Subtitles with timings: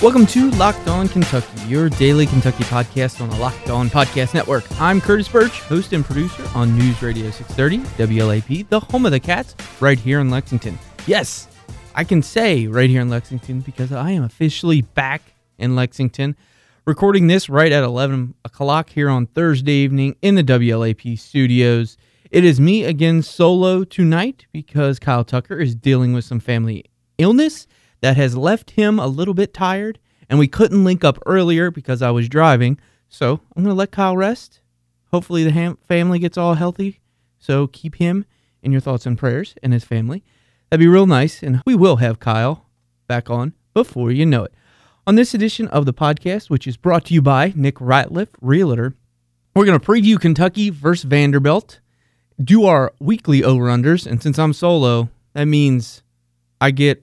[0.00, 4.62] Welcome to Locked On Kentucky, your daily Kentucky podcast on the Locked On Podcast Network.
[4.80, 9.18] I'm Curtis Burch, host and producer on News Radio 630 WLAP, the home of the
[9.18, 10.78] Cats, right here in Lexington.
[11.08, 11.48] Yes,
[11.96, 15.20] I can say right here in Lexington because I am officially back
[15.58, 16.36] in Lexington,
[16.84, 21.96] recording this right at 11 o'clock here on Thursday evening in the WLAP studios.
[22.30, 26.84] It is me again solo tonight because Kyle Tucker is dealing with some family
[27.18, 27.66] illness
[28.00, 29.98] that has left him a little bit tired,
[30.28, 32.78] and we couldn't link up earlier because I was driving.
[33.08, 34.60] So I'm going to let Kyle rest.
[35.10, 37.00] Hopefully, the ham- family gets all healthy.
[37.38, 38.24] So keep him
[38.62, 40.24] in your thoughts and prayers and his family.
[40.70, 41.42] That'd be real nice.
[41.42, 42.66] And we will have Kyle
[43.06, 44.54] back on before you know it.
[45.06, 48.94] On this edition of the podcast, which is brought to you by Nick Ratliff, Realtor,
[49.54, 51.80] we're going to preview Kentucky versus Vanderbilt,
[52.38, 54.06] do our weekly over unders.
[54.06, 56.02] And since I'm solo, that means
[56.60, 57.02] I get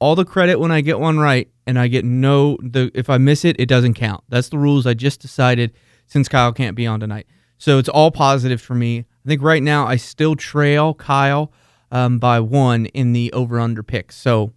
[0.00, 3.18] all the credit when I get one right, and I get no the if I
[3.18, 4.24] miss it, it doesn't count.
[4.28, 5.72] That's the rules I just decided
[6.06, 7.26] since Kyle can't be on tonight.
[7.58, 9.00] So it's all positive for me.
[9.00, 11.52] I think right now I still trail Kyle
[11.90, 14.16] um, by one in the over under picks.
[14.16, 14.52] So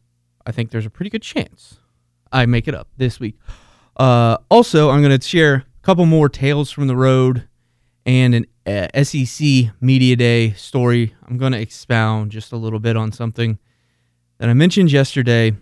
[0.46, 1.80] I think there's a pretty good chance
[2.32, 3.38] I make it up this week.
[3.98, 7.48] Uh, also, I'm going to share a couple more tales from the road
[8.06, 11.14] and an uh, SEC Media Day story.
[11.28, 13.60] I'm going to expound just a little bit on something
[14.42, 15.56] that I mentioned yesterday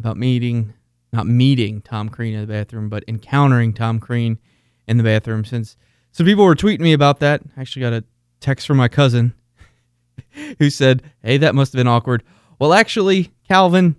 [0.00, 0.74] about meeting,
[1.12, 4.38] not meeting Tom Crean in the bathroom, but encountering Tom Crean
[4.88, 5.44] in the bathroom.
[5.44, 5.76] Since
[6.10, 8.02] some people were tweeting me about that, I actually got a
[8.40, 9.34] text from my cousin
[10.58, 12.24] who said, Hey, that must have been awkward.
[12.58, 13.94] Well, actually, Calvin,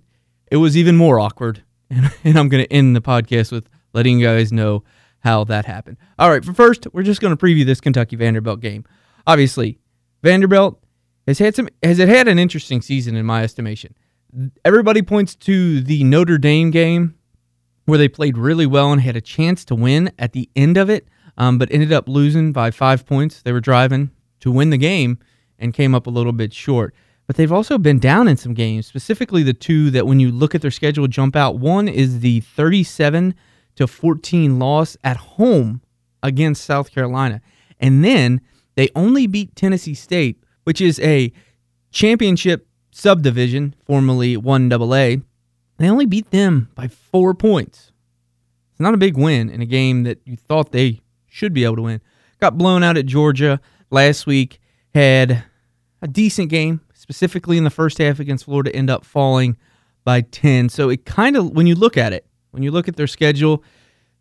[0.50, 1.62] it was even more awkward.
[1.88, 4.84] And, and I'm going to end the podcast with letting you guys know
[5.20, 5.96] how that happened.
[6.18, 8.84] All right, for first, we're just going to preview this Kentucky Vanderbilt game.
[9.26, 9.78] Obviously,
[10.22, 10.83] Vanderbilt
[11.26, 13.94] has had some has it had an interesting season in my estimation.
[14.64, 17.14] Everybody points to the Notre Dame game
[17.84, 20.88] where they played really well and had a chance to win at the end of
[20.88, 23.42] it, um, but ended up losing by five points.
[23.42, 25.18] They were driving to win the game
[25.58, 26.94] and came up a little bit short
[27.26, 30.54] but they've also been down in some games, specifically the two that when you look
[30.54, 31.58] at their schedule jump out.
[31.58, 33.34] One is the 37
[33.76, 35.80] to 14 loss at home
[36.22, 37.40] against South Carolina.
[37.80, 38.40] And then
[38.74, 41.32] they only beat Tennessee State, which is a
[41.90, 45.22] championship subdivision, formerly 1AA.
[45.78, 47.92] They only beat them by 4 points.
[48.72, 51.76] It's not a big win in a game that you thought they should be able
[51.76, 52.00] to win.
[52.40, 53.60] Got blown out at Georgia
[53.90, 54.60] last week,
[54.94, 55.44] had
[56.02, 59.56] a decent game, specifically in the first half against Florida, end up falling
[60.04, 60.68] by 10.
[60.68, 63.62] So it kind of, when you look at it, when you look at their schedule,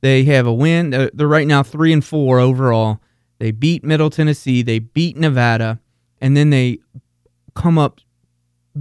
[0.02, 0.90] they have a win.
[0.90, 3.00] They're right now three and four overall.
[3.40, 5.80] They beat Middle Tennessee, they beat Nevada,
[6.24, 6.80] and then they
[7.54, 8.00] come up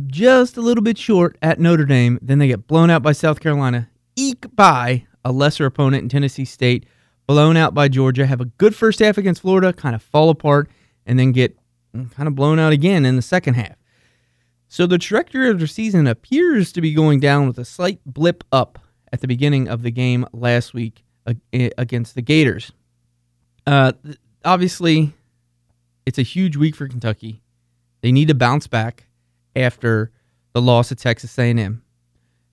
[0.06, 2.18] just a little bit short at Notre Dame.
[2.22, 6.44] Then they get blown out by South Carolina, eke by a lesser opponent in Tennessee
[6.44, 6.86] State,
[7.26, 10.70] blown out by Georgia, have a good first half against Florida, kind of fall apart,
[11.04, 11.58] and then get
[11.92, 13.74] kind of blown out again in the second half.
[14.68, 18.44] So the trajectory of the season appears to be going down with a slight blip
[18.52, 18.78] up
[19.12, 21.04] at the beginning of the game last week
[21.52, 22.72] against the Gators.
[23.66, 23.92] Uh,
[24.44, 25.12] obviously,
[26.06, 27.42] it's a huge week for Kentucky.
[28.00, 29.06] They need to bounce back
[29.54, 30.10] after
[30.52, 31.82] the loss at Texas A&M.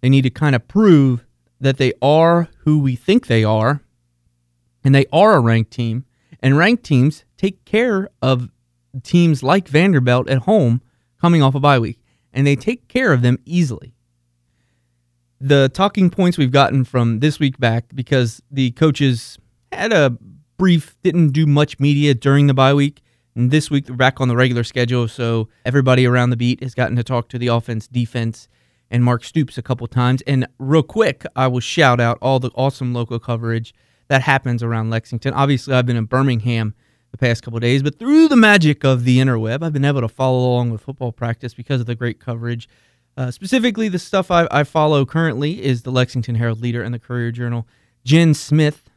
[0.02, 1.26] They need to kind of prove
[1.60, 3.82] that they are who we think they are,
[4.84, 6.06] and they are a ranked team.
[6.42, 8.50] And ranked teams take care of
[9.04, 10.82] teams like Vanderbilt at home
[11.20, 12.00] coming off a bye week
[12.34, 13.94] and they take care of them easily.
[15.42, 19.38] The talking points we've gotten from this week back because the coaches
[19.72, 20.18] had a
[20.58, 23.02] brief, didn't do much media during the bye week.
[23.40, 26.76] And this week they're back on the regular schedule, so everybody around the beat has
[26.76, 28.50] gotten to talk to the offense, defense,
[28.92, 30.22] and Mark Stoops a couple times.
[30.24, 33.74] And real quick, I will shout out all the awesome local coverage
[34.10, 35.34] that happens around Lexington.
[35.34, 36.76] Obviously, I've been in Birmingham
[37.12, 40.10] the past couple days, but through the magic of the interweb, I've been able to
[40.10, 42.68] follow along with football practice because of the great coverage.
[43.16, 47.00] Uh, specifically, the stuff I, I, follow currently is the Lexington Herald Leader and the
[47.00, 47.66] Courier Journal.
[48.04, 48.90] Jen Smith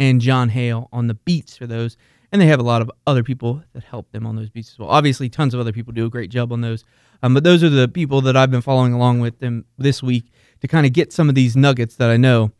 [0.00, 1.96] and Jon Hale on the beats for those,
[2.32, 4.78] and they have a lot of other people that help them on those beats as
[4.78, 4.88] well.
[4.88, 6.84] Obviously, tons of other people do a great job on those,
[7.22, 10.30] um, but those are the people that I've been following along with them this week
[10.60, 12.52] to kind of get some of these nuggets that I know.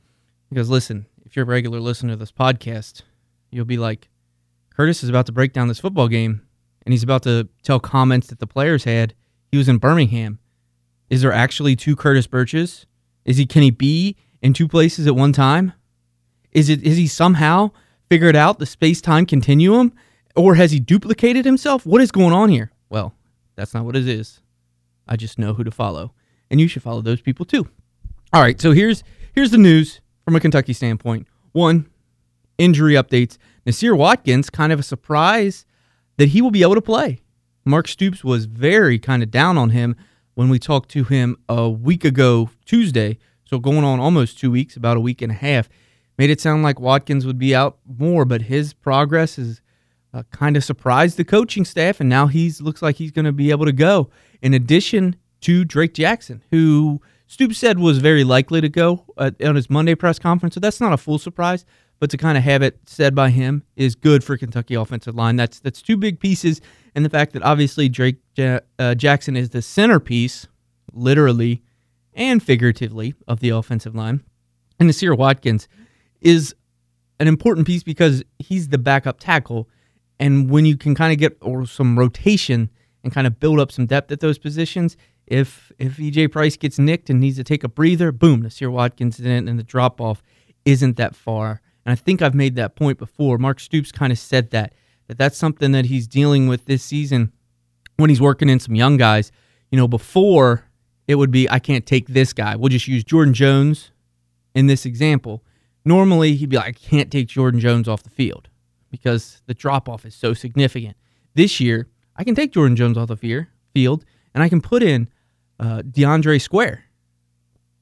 [0.49, 3.03] Because listen, if you're a regular listener to this podcast,
[3.51, 4.09] you'll be like,
[4.75, 6.43] Curtis is about to break down this football game,
[6.87, 9.15] and he's about to tell comments that the players had.
[9.51, 10.39] He was in Birmingham.
[11.11, 12.87] Is there actually two Curtis Burches?
[13.25, 15.73] Is he can he be in two places at one time?
[16.53, 17.73] Is it is he somehow
[18.09, 19.93] figured out the space time continuum,
[20.37, 21.85] or has he duplicated himself?
[21.87, 22.71] What is going on here?
[22.89, 23.15] Well,
[23.57, 24.41] that's not what it is.
[25.07, 26.13] I just know who to follow,
[26.51, 27.69] and you should follow those people too.
[28.33, 29.03] All right, so here's
[29.39, 31.29] Here's the news from a Kentucky standpoint.
[31.53, 31.89] One,
[32.59, 33.39] injury updates.
[33.65, 35.65] Naasir Watkins, kind of a surprise
[36.17, 37.21] that he will be able to play.
[37.65, 39.95] Mark Stoops was very kind of down on him
[40.35, 43.17] when we talked to him a week ago Tuesday.
[43.45, 45.69] So going on almost two weeks, about a week and a half,
[46.19, 49.63] made it sound like Watkins would be out more, but his progress has
[50.13, 53.33] uh, kind of surprised the coaching staff, and now he's looks like he's going to
[53.33, 54.11] be able to go.
[54.43, 59.55] In addition to Drake Jackson, who Stoops said was very likely to go uh, on
[59.55, 61.65] his Monday press conference, so that's not a full surprise.
[62.01, 65.35] But to kind of have it said by him is good for Kentucky offensive line.
[65.35, 66.61] That's that's two big pieces,
[66.95, 70.47] and the fact that obviously Drake ja- uh, Jackson is the centerpiece,
[70.93, 71.63] literally
[72.15, 74.23] and figuratively, of the offensive line,
[74.79, 75.69] and Naasir Watkins
[76.21, 76.55] is
[77.21, 79.69] an important piece because he's the backup tackle,
[80.19, 82.71] and when you can kind of get or some rotation
[83.05, 86.79] and kind of build up some depth at those positions, if if EJ Price gets
[86.79, 90.23] nicked and needs to take a breather, boom, Naasir Watkins in and the drop off
[90.65, 91.61] isn't that far.
[91.85, 93.39] And I think I've made that point before.
[93.39, 94.75] Mark Stoops kind of said that
[95.07, 97.33] that that's something that he's dealing with this season
[97.97, 99.33] when he's working in some young guys.
[99.71, 100.65] You know, before
[101.07, 102.57] it would be I can't take this guy.
[102.57, 103.91] We'll just use Jordan Jones
[104.55, 105.43] in this example.
[105.89, 108.51] Normally he'd be like I can't take Jordan Jones off the field
[108.91, 110.99] because the drop off is so significant.
[111.33, 114.05] This year I can take Jordan Jones off the field
[114.35, 115.09] and I can put in
[115.59, 116.85] uh, DeAndre Square.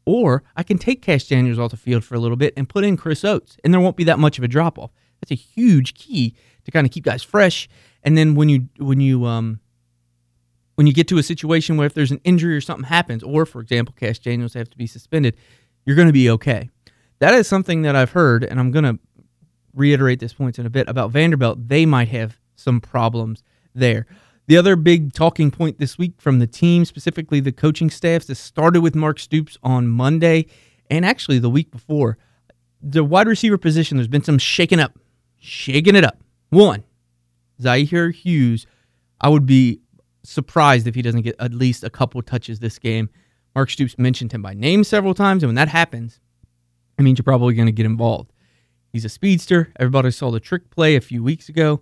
[0.04, 2.84] Or I can take Kash Daniels off the field for a little bit and put
[2.84, 4.92] in Chris Oats, and there won't be that much of a drop off.
[5.20, 7.68] That's a huge key to kind of keep guys fresh.
[8.04, 9.58] And then when you when you um
[10.76, 13.44] when you get to a situation where if there's an injury or something happens, or
[13.46, 15.36] for example, Kash Daniels have to be suspended,
[15.84, 16.70] you're going to be okay.
[17.18, 18.98] That is something that I've heard, and I'm going to
[19.74, 21.68] reiterate this point in a bit about Vanderbilt.
[21.68, 23.42] They might have some problems
[23.74, 24.06] there.
[24.46, 28.38] The other big talking point this week from the team, specifically the coaching staffs, this
[28.38, 30.46] started with Mark Stoops on Monday
[30.88, 32.16] and actually the week before.
[32.80, 34.98] The wide receiver position, there's been some shaking up,
[35.38, 36.18] shaking it up.
[36.50, 36.84] One,
[37.60, 38.66] Zy'Aire Hughes,
[39.20, 39.80] I would be
[40.22, 43.10] surprised if he doesn't get at least a couple touches this game.
[43.54, 46.20] Mark Stoops mentioned him by name several times, and when that happens,
[46.98, 48.32] it means you're probably going to get involved.
[48.92, 49.72] He's a speedster.
[49.78, 51.80] Everybody saw the trick play a few weeks ago.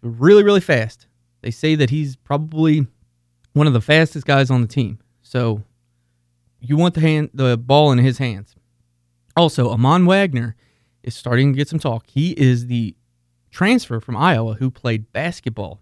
[0.00, 1.06] He's really, really fast.
[1.42, 2.86] They say that he's probably
[3.52, 4.98] one of the fastest guys on the team.
[5.22, 5.62] So
[6.60, 8.54] you want the hand the ball in his hands.
[9.36, 10.56] Also, Ahmad Wagner
[11.02, 12.06] is starting to get some talk.
[12.08, 12.96] He is the
[13.50, 15.80] transfer from Iowa who played basketball.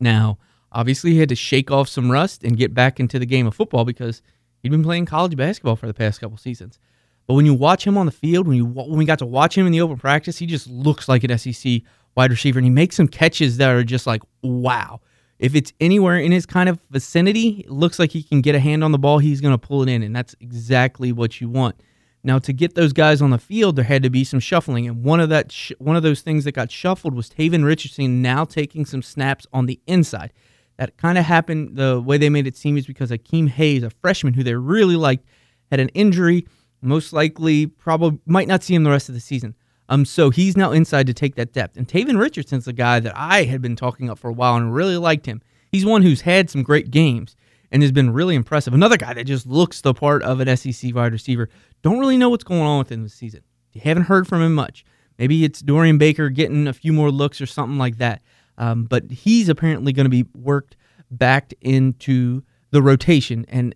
[0.00, 0.38] Now,
[0.72, 3.54] obviously, he had to shake off some rust and get back into the game of
[3.54, 4.20] football because
[4.62, 6.78] he'd been playing college basketball for the past couple seasons.
[7.26, 9.56] But when you watch him on the field, when you when we got to watch
[9.56, 11.82] him in the open practice, he just looks like an SEC
[12.16, 15.00] wide receiver, and he makes some catches that are just like, wow.
[15.38, 18.60] If it's anywhere in his kind of vicinity, it looks like he can get a
[18.60, 19.18] hand on the ball.
[19.18, 21.76] He's going to pull it in, and that's exactly what you want.
[22.24, 25.04] Now, to get those guys on the field, there had to be some shuffling, and
[25.04, 28.44] one of that sh- one of those things that got shuffled was Tavin Richardson now
[28.44, 30.32] taking some snaps on the inside.
[30.78, 31.76] That kind of happened.
[31.76, 34.96] The way they made it seem is because Akeem Hayes, a freshman who they really
[34.96, 35.24] liked,
[35.70, 36.46] had an injury.
[36.86, 39.54] Most likely, probably might not see him the rest of the season.
[39.88, 41.76] Um, so he's now inside to take that depth.
[41.76, 44.74] And Tavin Richardson's a guy that I had been talking up for a while and
[44.74, 45.42] really liked him.
[45.70, 47.36] He's one who's had some great games
[47.70, 48.74] and has been really impressive.
[48.74, 51.48] Another guy that just looks the part of an SEC wide receiver.
[51.82, 53.42] Don't really know what's going on with him this season.
[53.72, 54.84] You haven't heard from him much.
[55.18, 58.22] Maybe it's Dorian Baker getting a few more looks or something like that.
[58.58, 60.76] Um, but he's apparently going to be worked
[61.10, 63.74] back into the rotation and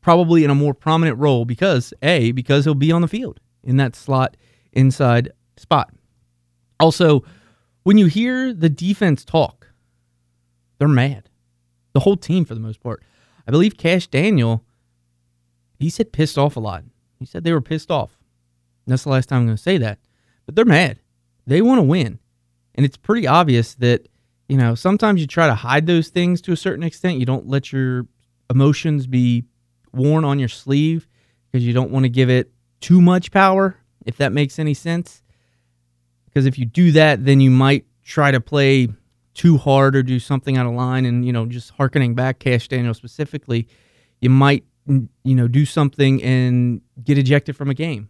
[0.00, 3.76] probably in a more prominent role because a because he'll be on the field in
[3.76, 4.36] that slot
[4.72, 5.92] inside spot.
[6.80, 7.24] Also,
[7.82, 9.68] when you hear the defense talk,
[10.78, 11.28] they're mad.
[11.92, 13.02] The whole team, for the most part.
[13.46, 14.64] I believe Kash Daniel,
[15.78, 16.84] he said pissed off a lot.
[17.18, 18.18] He said they were pissed off.
[18.86, 19.98] And that's the last time I'm going to say that.
[20.46, 21.00] But they're mad.
[21.46, 22.18] They want to win.
[22.74, 24.08] And it's pretty obvious that,
[24.48, 27.18] you know, sometimes you try to hide those things to a certain extent.
[27.18, 28.06] You don't let your
[28.50, 29.44] emotions be
[29.92, 31.08] worn on your sleeve
[31.50, 33.76] because you don't want to give it too much power,
[34.06, 35.22] if that makes any sense.
[36.26, 38.88] Because if you do that, then you might try to play
[39.34, 41.04] too hard or do something out of line.
[41.04, 43.68] And, you know, just harkening back Kash Daniel specifically,
[44.20, 48.08] you might, you know, do something and get ejected from a game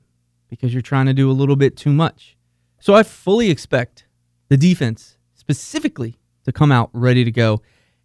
[0.48, 2.36] because you're trying to do a little bit too much.
[2.80, 4.06] So I fully expect
[4.48, 7.60] the defense specifically to come out ready to go.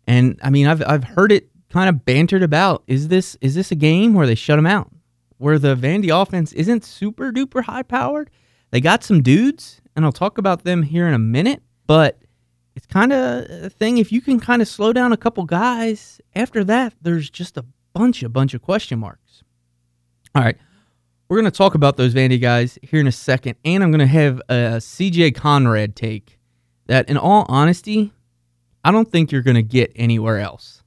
[0.06, 2.84] And I mean, I've, I've heard it kind of bantered about.
[2.88, 4.92] Is this is this a game where they shut them out?
[5.38, 8.30] Where the Vandy offense isn't super duper high powered?
[8.70, 12.20] They got some dudes and I'll talk about them here in a minute, but
[12.76, 16.22] it's kind of a thing if you can kind of slow down a couple guys,
[16.36, 19.44] after that there's just a bunch a bunch of question marks.
[20.36, 20.58] All right.
[21.28, 23.90] We're We're going to talk about those Vandy guys here in a second, and I'm
[23.90, 26.38] going to have a CJ Conrad take
[26.86, 28.14] that, in all honesty,
[28.84, 30.83] I don't think you're going to get anywhere else.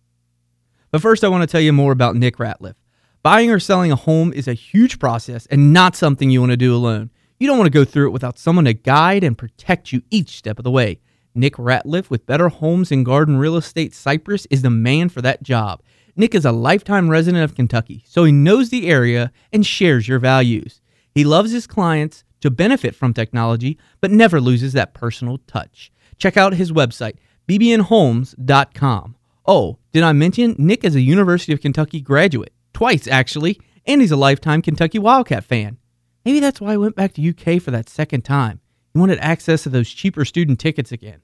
[0.91, 2.75] But first, I want to tell you more about Nick Ratliff.
[3.23, 6.57] Buying or selling a home is a huge process and not something you want to
[6.57, 7.11] do alone.
[7.39, 10.39] You don't want to go through it without someone to guide and protect you each
[10.39, 11.01] step of the way.
[11.35, 15.43] Nick Ratliff with Better Homes and Garden Real Estate Cypress is the man for that
[15.43, 15.83] job.
[16.17, 20.19] Nick is a lifetime resident of Kentucky, so he knows the area and shares your
[20.19, 20.81] values.
[21.15, 25.93] He loves his clients to benefit from technology, but never loses that personal touch.
[26.17, 27.17] Check out his website,
[27.49, 29.17] bbnhomes.com.
[29.47, 32.53] Oh, did I mention Nick is a University of Kentucky graduate?
[32.75, 35.79] Twice, actually, and he's a lifetime Kentucky Wildcat fan.
[36.23, 38.61] Maybe that's why I went back to UK for that second time.
[38.93, 41.23] He wanted access to those cheaper student tickets again.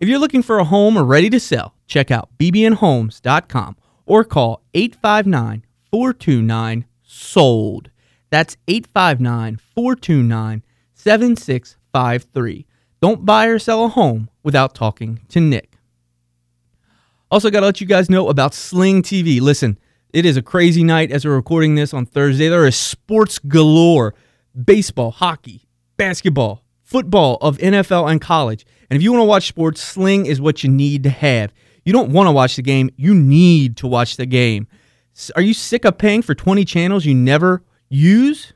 [0.00, 4.64] If you're looking for a home or ready to sell, check out bbnhomes.com or call
[4.74, 7.92] 859 429 SOLD.
[8.30, 12.66] That's 859 429 7653.
[13.00, 15.77] Don't buy or sell a home without talking to Nick.
[17.30, 19.40] Also, got to let you guys know about Sling TV.
[19.40, 19.78] Listen,
[20.12, 22.48] it is a crazy night as we're recording this on Thursday.
[22.48, 24.14] There is sports galore
[24.64, 25.68] baseball, hockey,
[25.98, 28.64] basketball, football of NFL and college.
[28.88, 31.52] And if you want to watch sports, Sling is what you need to have.
[31.84, 34.66] You don't want to watch the game, you need to watch the game.
[35.36, 38.52] Are you sick of paying for 20 channels you never use?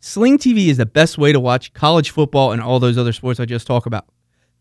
[0.00, 3.38] Sling TV is the best way to watch college football and all those other sports
[3.38, 4.06] I just talked about.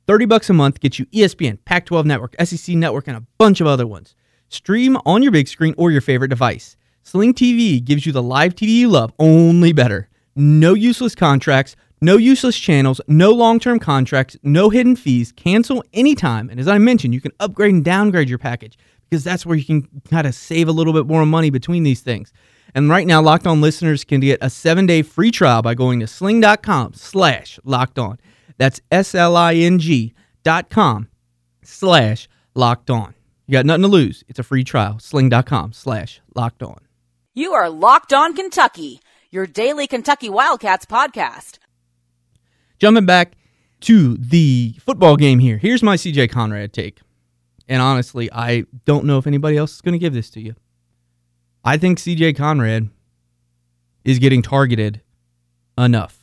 [0.07, 3.67] 30 bucks a month gets you ESPN, Pac-12 Network, SEC Network, and a bunch of
[3.67, 4.15] other ones.
[4.49, 6.75] Stream on your big screen or your favorite device.
[7.03, 10.09] Sling TV gives you the live TV you love, only better.
[10.35, 15.31] No useless contracts, no useless channels, no long-term contracts, no hidden fees.
[15.31, 16.49] Cancel anytime.
[16.49, 18.77] And as I mentioned, you can upgrade and downgrade your package
[19.09, 22.01] because that's where you can kind of save a little bit more money between these
[22.01, 22.33] things.
[22.73, 26.07] And right now, Locked On listeners can get a seven-day free trial by going to
[26.07, 28.19] sling.com slash locked on.
[28.57, 31.07] That's S-L-I-N-G dot com
[31.63, 33.13] slash locked on.
[33.47, 34.23] You got nothing to lose.
[34.27, 34.99] It's a free trial.
[34.99, 36.79] Sling.com slash locked on.
[37.33, 41.59] You are Locked On Kentucky, your daily Kentucky Wildcats podcast.
[42.79, 43.33] Jumping back
[43.81, 45.57] to the football game here.
[45.57, 46.99] Here's my CJ Conrad take.
[47.67, 50.55] And honestly, I don't know if anybody else is going to give this to you.
[51.63, 52.89] I think CJ Conrad
[54.03, 55.01] is getting targeted
[55.77, 56.20] enough.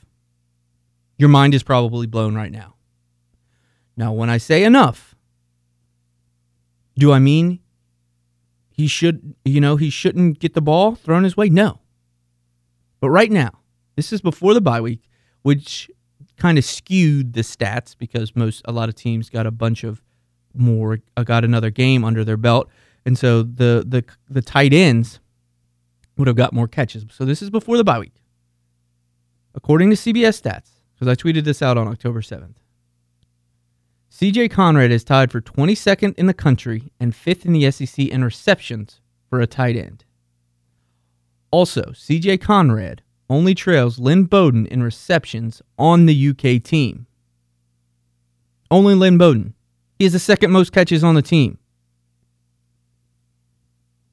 [1.18, 2.76] Your mind is probably blown right now.
[3.96, 5.16] Now, when I say enough,
[6.96, 7.58] do I mean
[8.70, 11.48] he should, you know, he shouldn't get the ball thrown his way?
[11.48, 11.80] No.
[13.00, 13.50] But right now,
[13.96, 15.02] this is before the bye week,
[15.42, 15.90] which
[16.36, 20.00] kind of skewed the stats because most a lot of teams got a bunch of
[20.54, 22.68] more uh, got another game under their belt,
[23.04, 25.20] and so the the the tight ends
[26.16, 27.04] would have got more catches.
[27.10, 28.14] So this is before the bye week,
[29.54, 32.56] according to CBS stats because I tweeted this out on October 7th.
[34.10, 38.24] CJ Conrad is tied for 22nd in the country and 5th in the SEC in
[38.24, 39.00] receptions
[39.30, 40.04] for a tight end.
[41.50, 47.06] Also, CJ Conrad only trails Lynn Bowden in receptions on the UK team.
[48.70, 49.54] Only Lynn Bowden.
[49.98, 51.58] He has the second most catches on the team.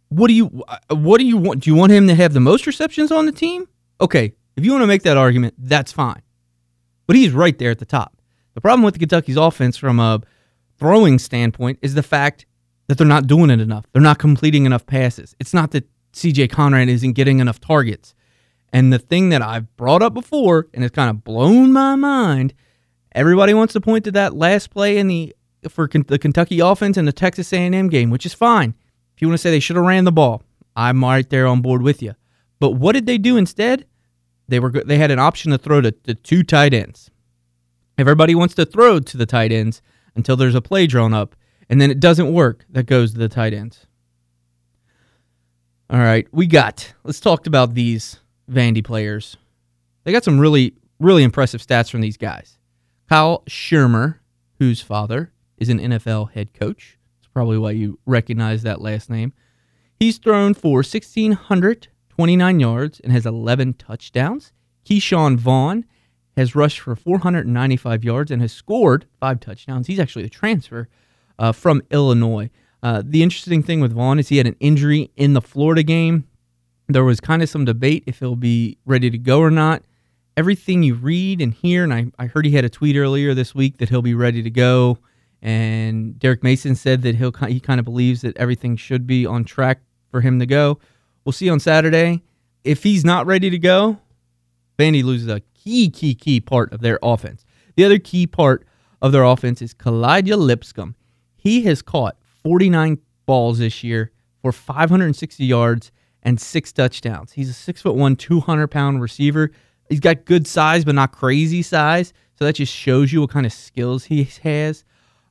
[0.09, 1.61] What do you uh, what do you want?
[1.61, 3.67] Do you want him to have the most receptions on the team?
[3.99, 6.21] Okay, if you want to make that argument, that's fine
[7.07, 8.17] but he's right there at the top.
[8.53, 10.21] The problem with the Kentucky's offense from a
[10.77, 12.45] throwing standpoint is the fact
[12.88, 13.85] that they're not doing it enough.
[13.91, 15.35] They're not completing enough passes.
[15.39, 18.13] It's not that CJ Conrad isn't getting enough targets.
[18.71, 22.53] And the thing that I've brought up before, and it's kind of blown my mind,
[23.13, 25.35] everybody wants to point to that last play in the
[25.69, 28.75] for the Kentucky offense in the Texas A&M game, which is fine.
[29.15, 30.43] If you want to say they should have ran the ball,
[30.75, 32.13] I'm right there on board with you.
[32.59, 33.85] But what did they do instead?
[34.47, 37.09] They were they had an option to throw to, to two tight ends.
[37.97, 39.81] Everybody wants to throw to the tight ends
[40.15, 41.35] until there's a play drawn up,
[41.69, 42.65] and then it doesn't work.
[42.69, 43.87] That goes to the tight ends.
[45.89, 46.93] All right, we got.
[47.03, 48.19] Let's talk about these
[48.51, 49.37] Vandy players.
[50.03, 52.57] They got some really really impressive stats from these guys.
[53.09, 54.19] Kyle Shurmur,
[54.59, 56.97] whose father is an NFL head coach.
[57.17, 59.33] That's probably why you recognize that last name.
[59.99, 64.53] He's thrown for 1,600 29 yards and has 11 touchdowns.
[64.86, 65.86] Ke'Shawn Vaughn
[66.38, 69.88] has rushed for 495 yards and has scored five touchdowns.
[69.88, 70.88] He's actually a transfer
[71.38, 72.50] uh, from Illinois.
[72.81, 76.25] Uh, the interesting thing with Vaughn is he had an injury in the Florida game.
[76.88, 79.84] There was kind of some debate if he'll be ready to go or not.
[80.38, 83.55] Everything you read and hear, and I, I heard he had a tweet earlier this
[83.55, 85.00] week that he'll be ready to go.
[85.41, 89.45] And Derek Mason said that he'll he kind of believes that everything should be on
[89.45, 89.79] track
[90.12, 90.79] for him to go.
[91.25, 92.24] We'll see on Saturday.
[92.63, 94.00] If he's not ready to go,
[94.77, 97.46] Vandy loses a key, key, key part of their offense.
[97.75, 98.65] The other key part
[99.01, 100.96] of their offense is Kalija Lipscomb.
[101.36, 105.91] He has caught 49 balls this year for 560 yards
[106.24, 107.34] and six touchdowns.
[107.34, 109.51] He's a six foot one, 200 pound receiver.
[109.89, 112.13] He's got good size, but not crazy size.
[112.38, 114.84] So that just shows you what kind of skills he has.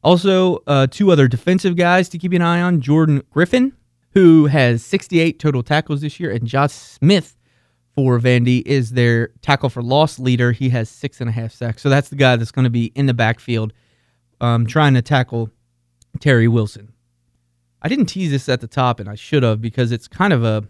[0.02, 3.72] Also, uh, two other defensive guys to keep an eye on Jordan Griffin,
[4.14, 7.36] who has 68 total tackles this year, and Josh Smith
[7.94, 10.52] for Vandy is their tackle for loss leader.
[10.52, 11.82] He has six and a half sacks.
[11.82, 13.72] So that's the guy that's going to be in the backfield
[14.40, 15.50] um, trying to tackle
[16.20, 16.92] Terry Wilson.
[17.82, 20.42] I didn't tease this at the top, and I should have because it's kind of
[20.42, 20.64] a,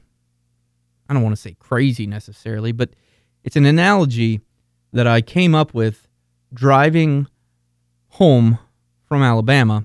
[1.08, 2.90] I don't want to say crazy necessarily, but
[3.44, 4.40] it's an analogy
[4.92, 6.08] that I came up with
[6.52, 7.26] driving
[8.08, 8.58] home
[9.06, 9.84] from Alabama.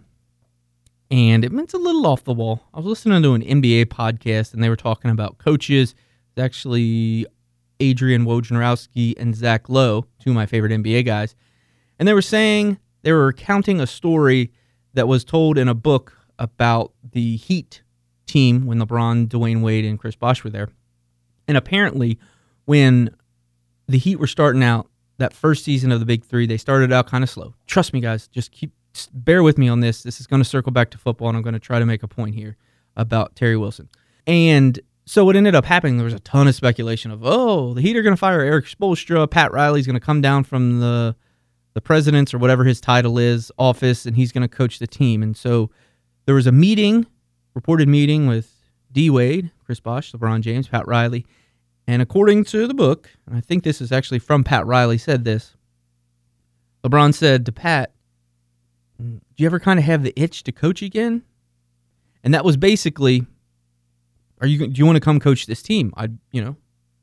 [1.11, 2.61] And it's a little off the wall.
[2.73, 5.95] I was listening to an NBA podcast, and they were talking about coaches
[6.31, 7.25] It's actually
[7.79, 11.35] Adrian Wojnarowski and Zach Lowe, two of my favorite NBA guys.
[11.97, 14.51] And they were saying they were recounting a story
[14.93, 17.81] that was told in a book about the Heat
[18.27, 20.69] team when LeBron, Dwyane Wade, and Chris Bosh were there.
[21.47, 22.19] And apparently,
[22.65, 23.09] when
[23.87, 24.87] the Heat were starting out
[25.17, 27.55] that first season of the Big Three, they started out kind of slow.
[27.65, 28.27] Trust me, guys.
[28.27, 28.71] Just keep
[29.07, 30.03] bear with me on this.
[30.03, 32.03] This is going to circle back to football, and I'm going to try to make
[32.03, 32.57] a point here
[32.95, 33.89] about Terry Wilson.
[34.27, 37.81] And so what ended up happening, there was a ton of speculation of, oh, the
[37.81, 39.29] Heat are going to fire Erik Spoelstra.
[39.29, 41.15] Pat Riley's going to come down from the
[41.75, 45.23] the president's or whatever his title is office, and he's going to coach the team.
[45.23, 45.69] And so
[46.25, 47.05] there was a meeting,
[47.53, 48.51] reported meeting with
[48.91, 51.25] D Wade, Chris Bosh, LeBron James, Pat Riley,
[51.87, 55.23] and according to the book, and I think this is actually from Pat Riley, said
[55.23, 55.55] this.
[56.83, 57.93] LeBron said to Pat,
[58.99, 61.23] "Do you ever kind of have the itch to coach again?"
[62.23, 63.25] And that was basically
[64.41, 65.93] are you do you want to come coach this team?
[65.97, 66.55] I you know,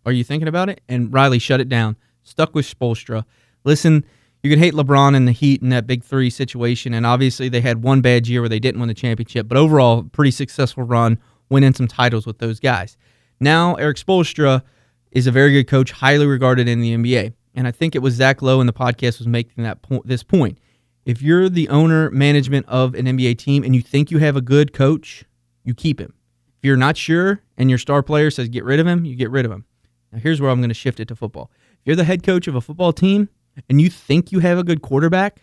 [0.04, 0.80] are you thinking about it?
[0.88, 1.96] And Riley shut it down.
[2.22, 3.24] Stuck with Spoelstra.
[3.64, 4.04] Listen,
[4.42, 7.60] you could hate LeBron and the Heat in that Big Three situation, and obviously they
[7.60, 11.18] had one bad year where they didn't win the championship, but overall, pretty successful run,
[11.50, 12.96] winning some titles with those guys.
[13.40, 14.62] Now Erik Spoelstra
[15.10, 18.14] is a very good coach, highly regarded in the NBA, and I think it was
[18.14, 20.06] Zach Lowe in the podcast was making that point.
[20.06, 20.58] This point,
[21.06, 24.40] if you're the owner management of an NBA team and you think you have a
[24.40, 25.24] good coach,
[25.64, 26.12] you keep him
[26.58, 29.30] If you're not sure and your star player says get rid of him, you get
[29.30, 29.64] rid of him.
[30.12, 31.50] Now, here's where I'm going to shift it to football.
[31.80, 33.28] If you're the head coach of a football team
[33.68, 35.42] and you think you have a good quarterback,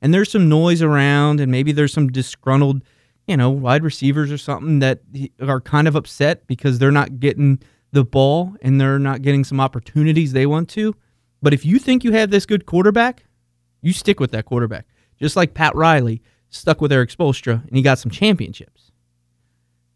[0.00, 2.82] and there's some noise around, and maybe there's some disgruntled,
[3.26, 5.00] you know, wide receivers or something that
[5.40, 7.58] are kind of upset because they're not getting
[7.90, 10.94] the ball and they're not getting some opportunities they want to.
[11.42, 13.24] But if you think you have this good quarterback,
[13.84, 14.86] you stick with that quarterback.
[15.20, 18.90] Just like Pat Riley stuck with Erik Spoelstra and he got some championships.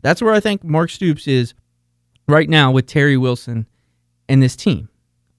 [0.03, 1.55] That's where I think Mark Stoops is
[2.29, 3.67] right now with Terry Wilson
[4.29, 4.89] and this team.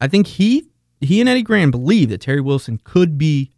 [0.01, 0.69] I think he
[1.01, 3.51] he and Eddie Gran believe that Terry Wilson could be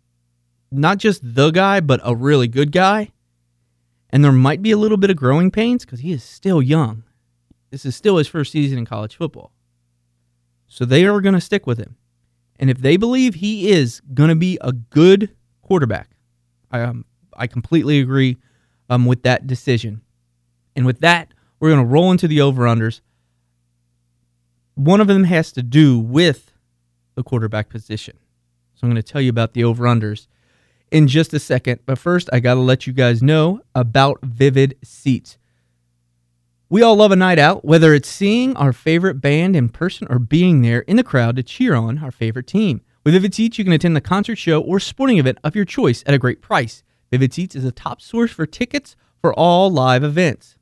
[0.72, 3.12] not just the guy, but a really good guy.
[4.10, 7.04] And there might be a little bit of growing pains because he is still young.
[7.72, 9.54] This is still his first season in college football.
[10.68, 11.96] So they are going to stick with him.
[12.62, 16.12] And if they believe he is going to be a good quarterback,
[16.72, 18.38] I, um, I completely agree
[18.88, 20.02] um, with that decision.
[20.76, 23.02] And with that, we're going to roll into the over unders.
[24.76, 26.52] One of them has to do with
[27.16, 28.18] the quarterback position.
[28.76, 30.28] So I'm going to tell you about the over unders
[30.92, 31.80] in just a second.
[31.86, 35.38] But first, I got to let you guys know about Vivid Seats.
[36.72, 40.20] We all love a night out, whether it's seeing our favorite band in person or
[40.20, 42.80] being there in the crowd to cheer on our favorite team.
[43.04, 46.02] With Vivid Seats, you can attend the concert show or sporting event of your choice
[46.06, 46.82] at a great price.
[47.12, 50.56] Vivid Seats is a top source for tickets for all live events.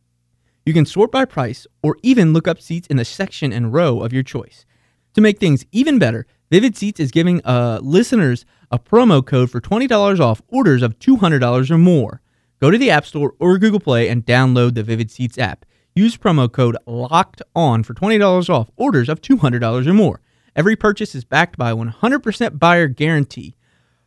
[0.66, 4.00] You can sort by price or even look up seats in the section and row
[4.00, 4.66] of your choice.
[5.14, 9.62] To make things even better, Vivid Seats is giving uh, listeners a promo code for
[9.62, 12.22] $20 off orders of $200 or more.
[12.60, 15.66] Go to the App Store or Google Play and download the Vivid Seats app.
[16.00, 20.22] Use promo code LOCKED ON for $20 off orders of $200 or more.
[20.56, 23.58] Every purchase is backed by a 100% buyer guarantee.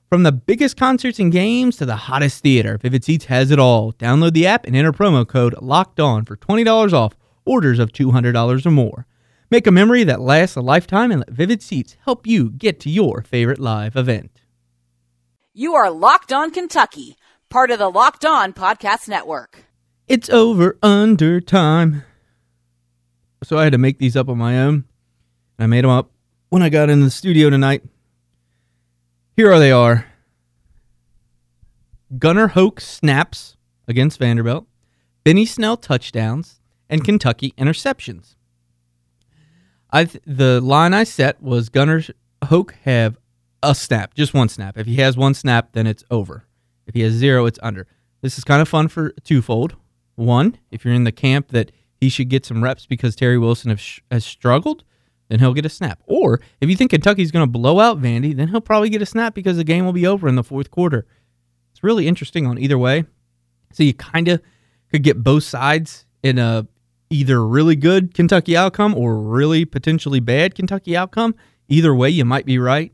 [0.09, 3.93] From the biggest concerts and games to the hottest theater, Vivid Seats has it all.
[3.93, 8.65] Download the app and enter promo code LOCKED ON for $20 off orders of $200
[8.65, 9.07] or more.
[9.51, 12.89] Make a memory that lasts a lifetime and let Vivid Seats help you get to
[12.89, 14.41] your favorite live event.
[15.53, 17.19] You are Locked On Kentucky,
[17.51, 19.67] part of the Locked On Podcast Network.
[20.09, 22.05] It's over under time.
[23.45, 24.85] So I had to make these up on my own.
[25.59, 26.11] I made them up
[26.49, 27.83] when I got in the studio tonight.
[29.37, 30.07] Here are they are.
[32.19, 33.57] Gunnar Hoke snaps
[33.89, 34.67] against Vanderbilt,
[35.25, 36.61] Benny Snell touchdowns,
[36.91, 38.35] and Kentucky interceptions.
[39.91, 42.03] I th- the line I set was Gunnar
[42.45, 43.19] Hoke have
[43.63, 44.77] a snap, just one snap.
[44.77, 46.45] If he has one snap, then it's over.
[46.87, 47.87] If he has zero, it's under.
[48.21, 49.77] This is kind of fun for twofold.
[50.23, 53.77] One, if you're in the camp that he should get some reps because Terry Wilson
[53.77, 54.85] sh- has struggled,
[55.29, 56.01] then he'll get a snap.
[56.07, 59.07] Or if you think Kentucky's going to blow out Vandy, then he'll probably get a
[59.07, 61.07] snap because the game will be over in the fourth quarter.
[61.71, 63.05] It's really interesting on either way.
[63.73, 64.43] So you kind of
[64.91, 66.67] could get both sides in a
[67.09, 71.35] either really good Kentucky outcome or really potentially bad Kentucky outcome.
[71.69, 72.93] Either way, you might be right.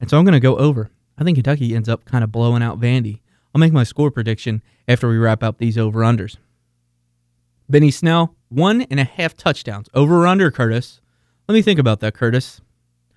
[0.00, 0.90] And so I'm going to go over.
[1.18, 3.20] I think Kentucky ends up kind of blowing out Vandy.
[3.54, 6.36] I'll make my score prediction after we wrap up these over unders.
[7.70, 9.88] Benny Snell, one and a half touchdowns.
[9.94, 11.00] Over or under, Curtis?
[11.48, 12.60] Let me think about that, Curtis.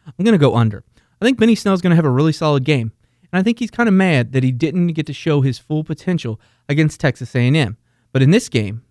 [0.05, 0.83] I'm going to go under.
[1.21, 2.91] I think Benny Snell's going to have a really solid game.
[3.31, 5.83] And I think he's kind of mad that he didn't get to show his full
[5.83, 6.39] potential
[6.69, 7.77] against Texas A&M.
[8.11, 8.83] But in this game,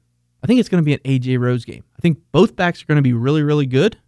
[0.42, 1.84] I think it's going to be an AJ Rose game.
[1.96, 3.98] I think both backs are going to be really, really good.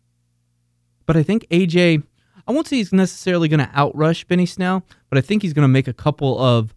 [1.07, 2.03] But I think AJ,
[2.49, 5.63] I won't say he's necessarily going to outrush Benny Snell, but I think he's going
[5.63, 6.75] to make a couple of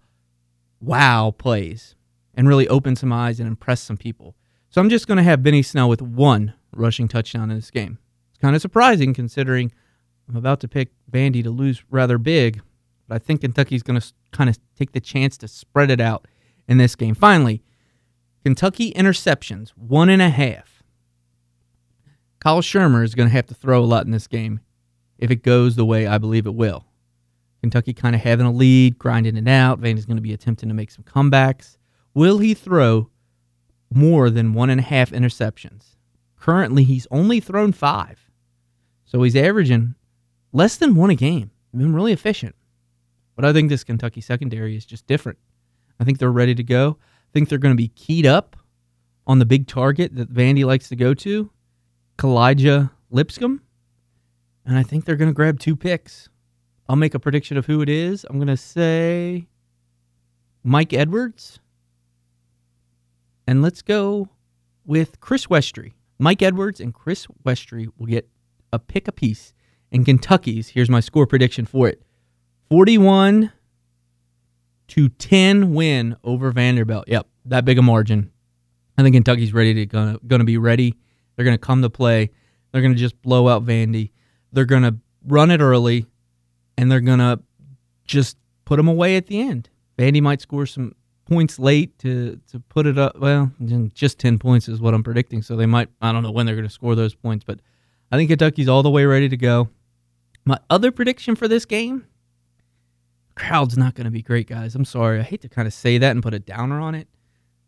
[0.80, 1.96] wow plays
[2.36, 4.36] and really open some eyes and impress some people.
[4.78, 7.98] So I'm just going to have Benny Snell with one rushing touchdown in this game.
[8.30, 9.72] It's kind of surprising considering
[10.30, 12.62] I'm about to pick Vandy to lose rather big,
[13.08, 16.28] but I think Kentucky's going to kind of take the chance to spread it out
[16.68, 17.16] in this game.
[17.16, 17.64] Finally,
[18.44, 20.84] Kentucky interceptions, one and a half.
[22.40, 24.60] Kyle Shurmur is going to have to throw a lot in this game
[25.18, 26.86] if it goes the way I believe it will.
[27.62, 29.82] Kentucky kind of having a lead, grinding it out.
[29.82, 31.78] Vandy's going to be attempting to make some comebacks.
[32.14, 33.10] Will he throw
[33.92, 35.96] more than one and a half interceptions?
[36.40, 38.30] Currently, he's only thrown five.
[39.06, 39.96] So he's averaging
[40.52, 41.52] less than one a game.
[41.74, 42.56] Been really efficient.
[43.36, 45.38] But I think this Kentucky secondary is just different.
[46.00, 46.98] I think they're ready to go.
[47.02, 48.56] I think they're going to be keyed up
[49.28, 51.52] on the big target that Vandy likes to go to,
[52.18, 53.62] Kalija Lipscomb.
[54.66, 56.30] And I think they're going to grab two picks.
[56.90, 58.26] I'll make a prediction of who it is.
[58.30, 59.48] I'm going to say
[60.64, 61.60] Mike Edwards.
[63.48, 64.28] And let's go
[64.86, 65.94] with Chris Westry.
[66.20, 68.30] Mike Edwards and Chris Westry will get
[68.74, 69.54] a pick apiece.
[69.92, 72.02] And Kentucky's, here's my score prediction for it
[72.70, 73.54] 41
[74.90, 77.06] to 10 win over Vanderbilt.
[77.08, 78.32] Yep, that big a margin.
[78.98, 80.96] I think Kentucky's ready to gonna, gonna be ready.
[81.36, 82.32] They're gonna come to play.
[82.72, 84.12] They're gonna just blow out Vandy.
[84.52, 86.08] They're gonna run it early,
[86.78, 87.40] and they're gonna
[88.06, 89.70] just put them away at the end.
[89.98, 90.94] Vandy might score some
[91.28, 93.18] points late to to put it up.
[93.20, 93.52] Well,
[93.94, 95.42] just 10 points is what I'm predicting.
[95.42, 95.90] So they might.
[96.02, 97.60] I don't know when they're gonna score those points, but
[98.12, 99.70] I think Kentucky's all the way ready to go.
[100.46, 102.06] My other prediction for this game
[103.38, 104.76] crowd's not going to be great, guys.
[104.76, 105.20] I'm sorry.
[105.20, 107.08] I hate to kind of say that and put a downer on it,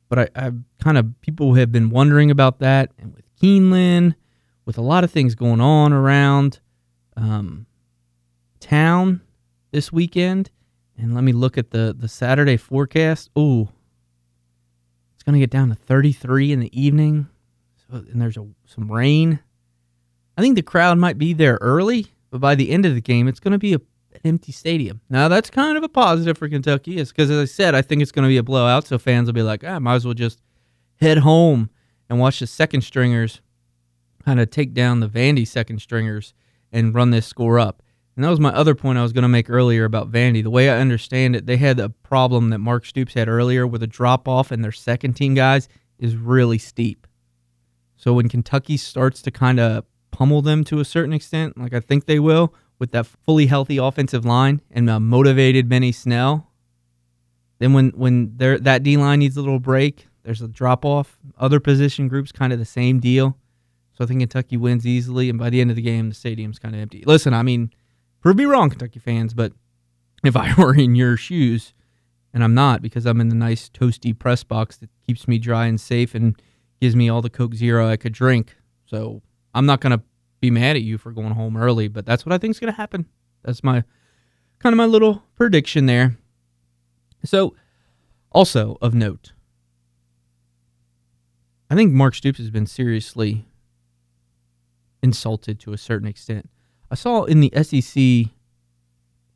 [0.09, 0.51] but I, I
[0.83, 4.15] kind of people have been wondering about that, and with Keeneland,
[4.65, 6.59] with a lot of things going on around
[7.15, 7.67] um,
[8.59, 9.21] town
[9.71, 10.49] this weekend.
[10.99, 13.29] And let me look at the the Saturday forecast.
[13.35, 13.69] Oh,
[15.15, 17.27] it's going to get down to 33 in the evening,
[17.87, 19.39] so, and there's a, some rain.
[20.37, 23.27] I think the crowd might be there early, but by the end of the game,
[23.27, 23.79] it's going to be a
[24.13, 25.01] an empty stadium.
[25.09, 28.01] Now that's kind of a positive for Kentucky, is because as I said, I think
[28.01, 28.87] it's going to be a blowout.
[28.87, 30.41] So fans will be like, ah, might as well just
[30.99, 31.69] head home
[32.09, 33.41] and watch the second stringers
[34.25, 36.33] kind of take down the Vandy second stringers
[36.71, 37.81] and run this score up.
[38.19, 40.43] And that was my other point I was going to make earlier about Vandy.
[40.43, 43.81] The way I understand it, they had a problem that Mark Stoops had earlier with
[43.81, 47.07] a drop off in their second team guys is really steep.
[47.95, 51.79] So when Kentucky starts to kind of pummel them to a certain extent, like I
[51.79, 56.51] think they will, with that fully healthy offensive line and a motivated Benny Snell.
[57.59, 61.17] Then when when that D line needs a little break, there's a drop off.
[61.37, 63.37] Other position groups kind of the same deal.
[63.93, 66.59] So I think Kentucky wins easily, and by the end of the game, the stadium's
[66.59, 67.05] kind of empty.
[67.05, 67.71] Listen, I mean,
[68.21, 69.53] prove me wrong, Kentucky fans, but
[70.23, 71.73] if I were in your shoes,
[72.33, 75.65] and I'm not because I'm in the nice toasty press box that keeps me dry
[75.65, 76.39] and safe and
[76.79, 78.55] gives me all the Coke Zero I could drink.
[78.85, 79.21] So
[79.53, 80.03] I'm not gonna
[80.39, 82.71] be mad at you for going home early, but that's what I think is to
[82.71, 83.05] happen.
[83.43, 83.83] That's my
[84.59, 86.17] kind of my little prediction there.
[87.25, 87.55] So,
[88.31, 89.33] also of note,
[91.69, 93.45] I think Mark Stoops has been seriously
[95.01, 96.49] insulted to a certain extent.
[96.91, 98.31] I saw in the SEC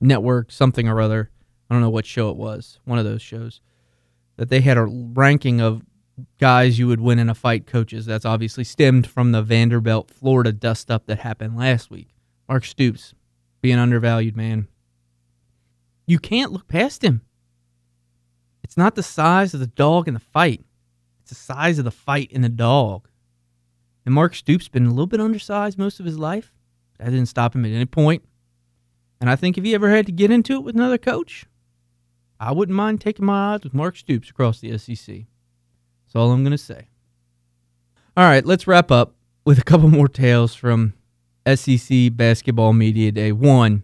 [0.02, 1.30] network something or other,
[1.70, 3.62] I don't know what show it was, one of those shows,
[4.38, 5.84] that they had a ranking of
[6.40, 8.06] guys you would win in a fight coaches.
[8.06, 12.10] That's obviously stemmed from the Vanderbilt, Florida dust up that happened last week.
[12.48, 13.14] Mark Stoops
[13.62, 14.68] being undervalued, man.
[16.06, 17.22] You can't look past him.
[18.64, 20.64] It's not the size of the dog in the fight,
[21.22, 23.08] it's the size of the fight in the dog.
[24.06, 26.53] And Mark Stoops been a little bit undersized most of his life.
[27.00, 28.24] That didn't stop him at any point.
[29.20, 31.46] And I think if he ever had to get into it with another coach,
[32.40, 35.16] I wouldn't mind taking my odds with Mark Stoops across the SEC.
[36.06, 36.88] That's all I'm going to say.
[38.18, 40.94] All right, let's wrap up with a couple more tales from
[41.48, 43.32] SEC Basketball Media Day.
[43.32, 43.84] One,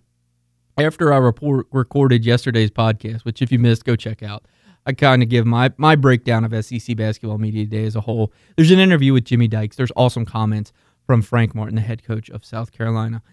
[0.77, 4.45] after I report, recorded yesterday's podcast, which if you missed, go check out.
[4.85, 8.33] I kind of give my my breakdown of SEC Basketball Media Day as a whole.
[8.55, 9.75] There's an interview with Jimmy Dykes.
[9.75, 10.71] There's awesome comments
[11.09, 13.23] from Frank Martin, the head coach of South Carolina.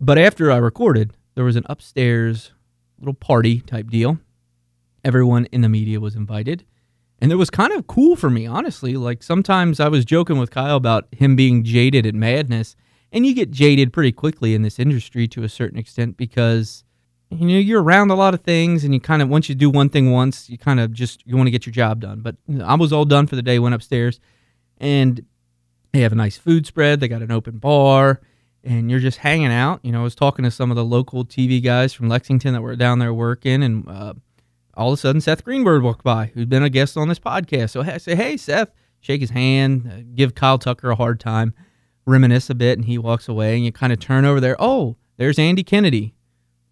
[0.00, 2.50] But after I recorded, there was an upstairs
[2.98, 4.18] little party type deal.
[5.04, 6.64] Everyone in the media was invited.
[7.20, 8.96] And it was kind of cool for me, honestly.
[8.96, 12.74] Like sometimes I was joking with Kyle about him being jaded at madness.
[13.12, 16.82] And you get jaded pretty quickly in this industry to a certain extent because
[17.30, 19.70] you know you're around a lot of things and you kind of once you do
[19.70, 22.36] one thing once you kind of just you want to get your job done but
[22.62, 24.20] i was all done for the day went upstairs
[24.78, 25.24] and
[25.94, 27.00] they have a nice food spread.
[27.00, 28.20] They got an open bar.
[28.62, 29.80] And you're just hanging out.
[29.82, 32.62] You know i was talking to some of the local tv guys from lexington that
[32.62, 33.62] were down there working.
[33.62, 34.14] And uh,
[34.74, 37.70] all of a sudden seth greenberg walked by who's been a guest on this podcast.
[37.70, 38.70] So i say hey seth.
[39.00, 41.54] Shake his hand uh, give kyle tucker a hard time
[42.06, 43.54] reminisce a bit and he walks away.
[43.54, 44.56] And you kind of turn over there.
[44.58, 46.14] Oh there's andy kennedy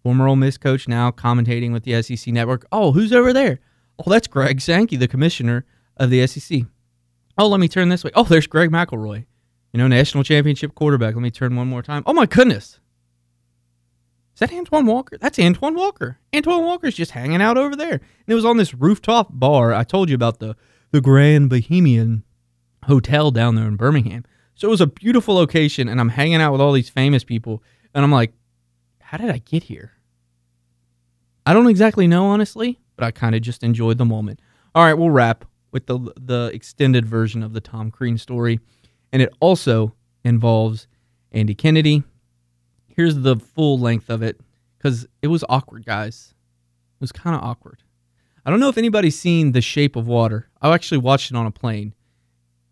[0.03, 2.65] former Ole Miss coach, now commentating with the SEC network.
[2.71, 3.61] Oh, who's over there?
[3.97, 6.63] Oh, that's Greg Sankey, the commissioner of the SEC.
[7.37, 8.11] Oh, let me turn this way.
[8.15, 9.25] Oh, there's Greg McElroy,
[9.71, 11.15] you know, national championship quarterback.
[11.15, 12.03] Let me turn one more time.
[12.05, 12.79] Oh my goodness.
[14.33, 15.17] Is that Antoine Walker?
[15.19, 16.19] That's Antoine Walker.
[16.35, 17.93] Antoine Walker's just hanging out over there.
[17.93, 19.73] And it was on this rooftop bar.
[19.73, 20.55] I told you about the
[20.91, 22.23] the Grand Bohemian
[22.85, 24.23] Hotel down there in Birmingham.
[24.55, 27.63] So it was a beautiful location, and I'm hanging out with all these famous people.
[27.95, 28.33] And I'm like,
[28.99, 29.93] how did I get here?
[31.45, 34.39] I don't exactly know, honestly, but I kind of just enjoyed the moment.
[34.75, 38.59] All right, we'll wrap with the the extended version of the Tom Crean story,
[39.11, 40.87] and it also involves
[41.31, 42.03] Andy Kennedy.
[42.87, 44.39] Here's the full length of it
[44.77, 46.33] because it was awkward, guys.
[46.95, 47.83] It was kind of awkward.
[48.45, 50.49] I don't know if anybody's seen The Shape of Water.
[50.61, 51.93] I actually watched it on a plane.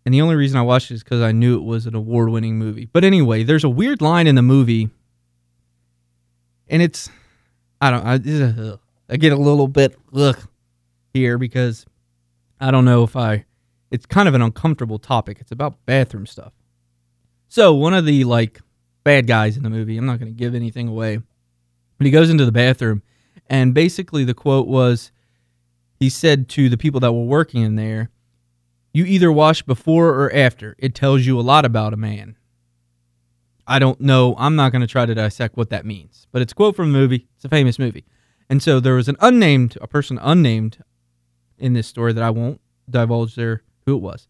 [0.04, 2.28] And the only reason I watched it is because I knew it was an award
[2.28, 2.86] winning movie.
[2.86, 4.90] But anyway, there's a weird line in the movie
[6.72, 7.10] and it's
[7.80, 10.38] I don't I, I get a little bit look
[11.12, 11.84] here because
[12.62, 13.44] I don't know if I
[13.90, 15.38] it's kind of an uncomfortable topic.
[15.40, 16.52] It's about bathroom stuff.
[17.48, 18.60] So one of the like
[19.04, 21.18] bad guys in the movie, I'm not going to give anything away,
[21.98, 23.02] but he goes into the bathroom
[23.48, 25.10] and basically the quote was
[25.98, 28.10] he said to the people that were working in there,
[28.94, 30.76] you either wash before or after.
[30.78, 32.36] It tells you a lot about a man.
[33.66, 34.34] I don't know.
[34.38, 36.92] I'm not going to try to dissect what that means, but it's a quote from
[36.92, 37.28] the movie.
[37.36, 38.04] It's a famous movie.
[38.48, 40.78] And so there was an unnamed, a person unnamed
[41.62, 44.26] in this story that I won't divulge there who it was.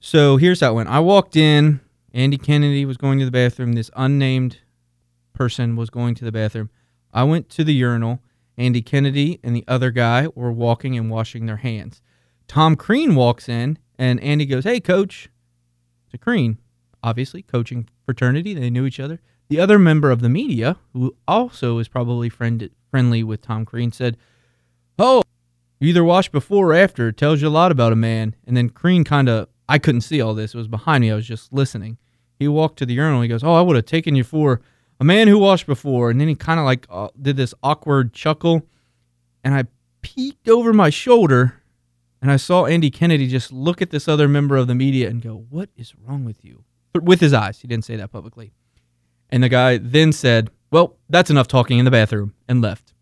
[0.00, 0.88] So here's how it went.
[0.88, 1.80] I walked in.
[2.12, 3.72] Andy Kennedy was going to the bathroom.
[3.72, 4.58] This unnamed
[5.32, 6.70] person was going to the bathroom.
[7.12, 8.20] I went to the urinal.
[8.56, 12.00] Andy Kennedy and the other guy were walking and washing their hands.
[12.46, 15.28] Tom Crean walks in, and Andy goes, Hey, coach.
[16.10, 16.58] To Crean,
[17.02, 18.54] obviously, coaching fraternity.
[18.54, 19.20] They knew each other.
[19.48, 23.90] The other member of the media, who also is probably friend, friendly with Tom Crean,
[23.90, 24.16] said,
[24.96, 25.22] Oh,
[25.84, 27.08] you either wash before or after.
[27.08, 28.34] It tells you a lot about a man.
[28.46, 30.54] And then Crean kind of, I couldn't see all this.
[30.54, 31.10] It was behind me.
[31.10, 31.98] I was just listening.
[32.38, 33.20] He walked to the urinal.
[33.20, 34.60] And he goes, Oh, I would have taken you for
[34.98, 36.10] a man who washed before.
[36.10, 38.62] And then he kind of like uh, did this awkward chuckle.
[39.44, 39.64] And I
[40.00, 41.60] peeked over my shoulder
[42.22, 45.20] and I saw Andy Kennedy just look at this other member of the media and
[45.20, 46.64] go, What is wrong with you?
[47.02, 47.60] with his eyes.
[47.60, 48.52] He didn't say that publicly.
[49.28, 52.94] And the guy then said, Well, that's enough talking in the bathroom, and left.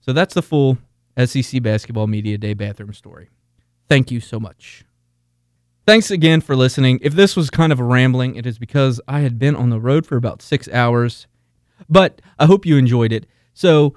[0.00, 0.78] So that's the full
[1.16, 3.30] SEC Basketball Media Day bathroom story.
[3.88, 4.84] Thank you so much.
[5.86, 6.98] Thanks again for listening.
[7.02, 9.78] If this was kind of a rambling, it is because I had been on the
[9.78, 11.26] road for about six hours,
[11.90, 13.26] but I hope you enjoyed it.
[13.52, 13.94] So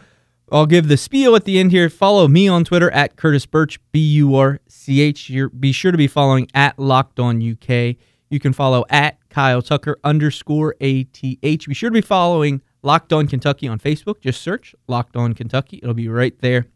[0.51, 1.89] I'll give the spiel at the end here.
[1.89, 5.31] Follow me on Twitter at Curtis Burch, B U R C H.
[5.57, 7.95] Be sure to be following at Locked On UK.
[8.29, 11.21] You can follow at Kyle Tucker underscore ATH.
[11.21, 14.19] Be sure to be following Locked On Kentucky on Facebook.
[14.19, 16.67] Just search Locked On Kentucky, it'll be right there.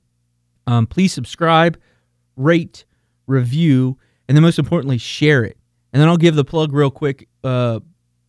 [0.67, 1.80] Um, please subscribe,
[2.36, 2.86] rate,
[3.28, 3.97] review,
[4.28, 5.58] and then most importantly, share it.
[5.93, 7.28] And then I'll give the plug real quick.
[7.43, 7.80] Uh,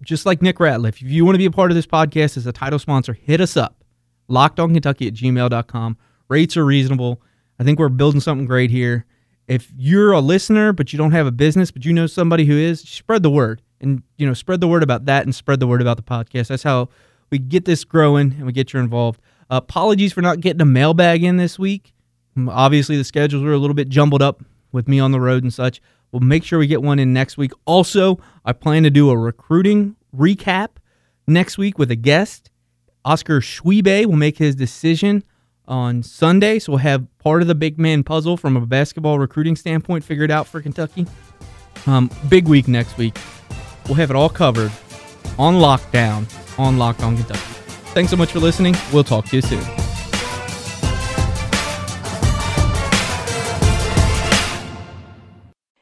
[0.02, 2.46] just like Nick Ratliff, if you want to be a part of this podcast as
[2.46, 3.84] a title sponsor, hit us up.
[4.28, 5.96] LockedOnKentucky at gmail.com.
[6.28, 7.22] Rates are reasonable.
[7.60, 9.06] I think we're building something great here
[9.48, 12.56] if you're a listener but you don't have a business but you know somebody who
[12.56, 15.66] is spread the word and you know spread the word about that and spread the
[15.66, 16.88] word about the podcast that's how
[17.30, 20.66] we get this growing and we get you involved uh, apologies for not getting a
[20.66, 21.92] mailbag in this week
[22.48, 24.42] obviously the schedules were a little bit jumbled up
[24.72, 25.80] with me on the road and such.
[26.10, 27.52] We'll make sure we get one in next week.
[27.64, 30.68] Also, I plan to do a recruiting recap
[31.26, 32.50] next week with a guest.
[33.04, 35.24] Oscar Tshiebwe will make his decision
[35.66, 39.56] on Sunday, so we'll have part of the big man puzzle from a basketball recruiting
[39.56, 41.06] standpoint figured out for Kentucky.
[41.86, 43.16] Um, big week next week.
[43.86, 44.70] We'll have it all covered
[45.38, 46.26] on lockdown
[46.58, 47.40] on Locked On Kentucky.
[47.94, 48.76] Thanks so much for listening.
[48.92, 49.81] We'll talk to you soon.